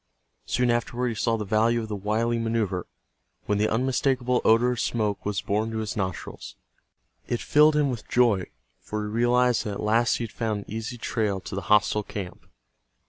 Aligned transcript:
Soon 0.47 0.71
afterward 0.71 1.09
he 1.09 1.13
saw 1.13 1.37
the 1.37 1.45
value 1.45 1.79
of 1.83 1.87
the 1.87 1.95
wily 1.95 2.39
maneuver, 2.39 2.87
when 3.45 3.59
the 3.59 3.69
unmistakable 3.69 4.41
odor 4.43 4.71
of 4.71 4.79
smoke 4.79 5.23
was 5.23 5.41
borne 5.43 5.69
to 5.69 5.77
his 5.77 5.95
nostrils. 5.95 6.55
It 7.27 7.39
filled 7.39 7.75
him 7.75 7.91
with 7.91 8.07
joy, 8.07 8.45
for 8.79 9.03
he 9.03 9.11
realized 9.11 9.63
that 9.65 9.73
at 9.73 9.79
last 9.83 10.15
he 10.17 10.23
had 10.23 10.31
found 10.31 10.61
an 10.63 10.71
easy 10.71 10.97
trail 10.97 11.39
to 11.41 11.53
the 11.53 11.61
hostile 11.69 12.01
camp. 12.01 12.47